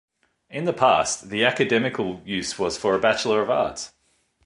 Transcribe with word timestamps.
In 0.49 0.65
the 0.65 0.73
past, 0.73 1.29
the 1.29 1.45
academical 1.45 2.23
use 2.25 2.57
was 2.57 2.75
for 2.75 2.95
a 2.95 2.99
Bachelor 2.99 3.43
of 3.43 3.51
Arts. 3.51 3.93